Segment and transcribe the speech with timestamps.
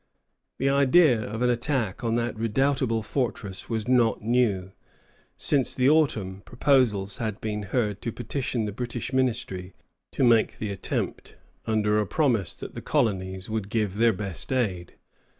[0.57, 4.71] The idea of an attack on that redoubtable fortress was not new.
[5.37, 9.75] Since the autumn, proposals had been heard to petition the British ministry
[10.13, 11.35] to make the attempt,
[11.67, 14.95] under a promise that the colonies would give their best aid.